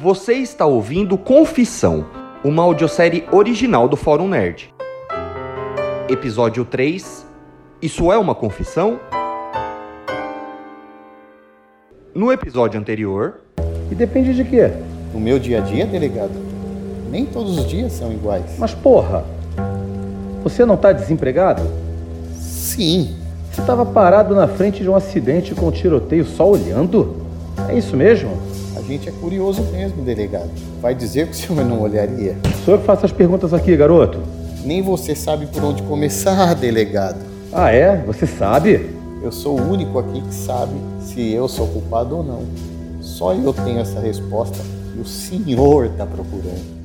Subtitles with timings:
[0.00, 2.04] Você está ouvindo Confissão,
[2.44, 4.72] uma audiosérie original do Fórum Nerd.
[6.08, 7.24] Episódio 3
[7.80, 8.98] Isso é uma confissão?
[12.14, 13.40] No episódio anterior,
[13.90, 14.70] E depende de quê?
[15.12, 16.32] No meu dia a dia, delegado,
[17.10, 18.56] nem todos os dias são iguais.
[18.58, 19.24] Mas porra,
[20.42, 21.62] você não tá desempregado?
[22.34, 23.16] Sim,
[23.52, 27.23] Você tava parado na frente de um acidente com um tiroteio só olhando?
[27.74, 28.30] É isso mesmo?
[28.76, 30.50] a gente é curioso mesmo, delegado.
[30.80, 32.36] Vai dizer que o senhor não olharia?
[32.64, 34.18] Sou eu que faço as perguntas aqui, garoto.
[34.64, 37.18] Nem você sabe por onde começar, delegado.
[37.52, 37.96] Ah, é?
[38.06, 38.90] Você sabe?
[39.22, 42.42] Eu sou o único aqui que sabe se eu sou culpado ou não.
[43.00, 44.58] Só eu tenho essa resposta
[44.96, 46.83] e o senhor está procurando.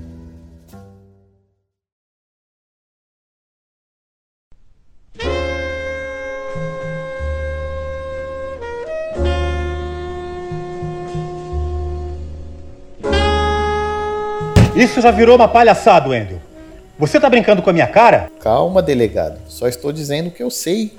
[14.79, 16.39] Isso já virou uma palhaçada, Wendel.
[16.97, 18.31] Você tá brincando com a minha cara?
[18.39, 19.37] Calma, delegado.
[19.45, 20.97] Só estou dizendo que eu sei.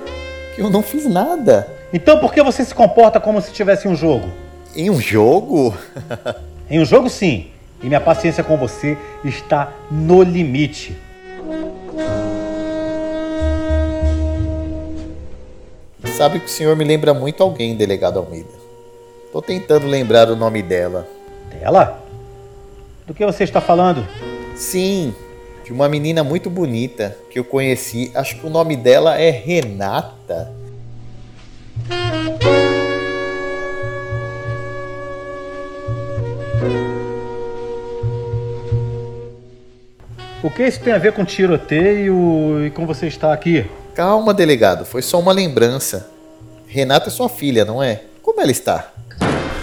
[0.55, 1.67] Que eu não fiz nada.
[1.91, 4.29] Então por que você se comporta como se tivesse um jogo?
[4.77, 5.75] Em um jogo?
[6.69, 7.47] Em um jogo, sim.
[7.83, 10.95] E minha paciência com você está no limite.
[16.19, 18.51] Sabe que o senhor me lembra muito alguém, delegado Almeida.
[19.33, 21.09] Tô tentando lembrar o nome dela.
[21.49, 22.10] Dela?
[23.07, 24.07] Do que você está falando?
[24.55, 25.15] Sim,
[25.65, 28.11] de uma menina muito bonita que eu conheci.
[28.15, 30.53] Acho que o nome dela é Renata.
[40.43, 43.67] O que isso tem a ver com tiroteio e com você estar aqui?
[43.95, 46.09] Calma, delegado, foi só uma lembrança.
[46.67, 48.03] Renata é sua filha, não é?
[48.23, 48.91] Como ela está?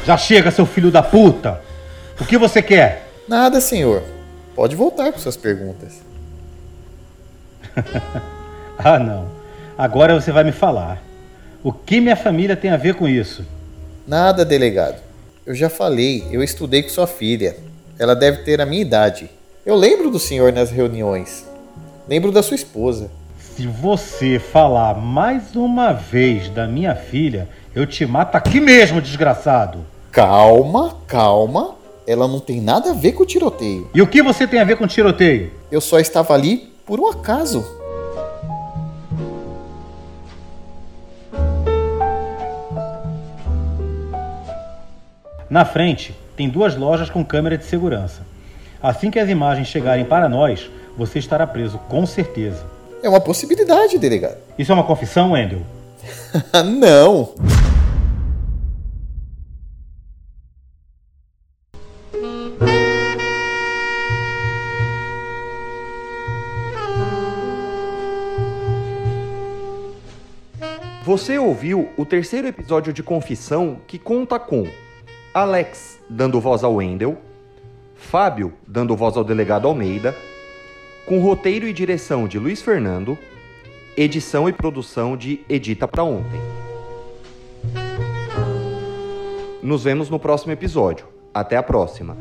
[0.05, 1.61] Já chega, seu filho da puta!
[2.19, 3.06] O que você quer?
[3.28, 4.04] Nada, senhor.
[4.55, 6.02] Pode voltar com suas perguntas.
[8.80, 9.27] Ah, não.
[9.76, 11.02] Agora você vai me falar.
[11.64, 13.43] O que minha família tem a ver com isso?
[14.08, 15.02] Nada, delegado.
[15.48, 17.58] Eu já falei, eu estudei com sua filha.
[17.98, 19.32] Ela deve ter a minha idade.
[19.66, 21.43] Eu lembro do senhor nas reuniões.
[22.08, 23.10] Lembro da sua esposa.
[23.39, 29.80] Se você falar mais uma vez da minha filha, eu te mato aqui mesmo, desgraçado.
[30.11, 31.77] Calma, calma.
[32.07, 33.89] Ela não tem nada a ver com o tiroteio.
[33.93, 35.51] E o que você tem a ver com tiroteio?
[35.69, 37.65] Eu só estava ali por um acaso.
[45.49, 48.25] Na frente, tem duas lojas com câmera de segurança.
[48.81, 52.65] Assim que as imagens chegarem para nós, você estará preso, com certeza.
[53.03, 54.37] É uma possibilidade, delegado.
[54.57, 55.61] Isso é uma confissão, Wendel?
[56.79, 57.33] não.
[71.07, 74.67] Você ouviu o terceiro episódio de Confissão que conta com
[75.33, 77.17] Alex dando voz ao Wendel,
[77.95, 80.13] Fábio dando voz ao delegado Almeida,
[81.05, 83.17] com roteiro e direção de Luiz Fernando,
[83.95, 86.41] edição e produção de Edita Pra Ontem.
[89.63, 91.05] Nos vemos no próximo episódio.
[91.33, 92.17] Até a próxima.